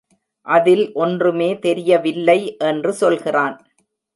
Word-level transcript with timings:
அதில் 0.47 0.81
ஒன்றுமே 0.93 1.49
தெரியவில்லை 1.59 2.39
என்று 2.57 2.93
சொல்கிறான். 2.93 3.55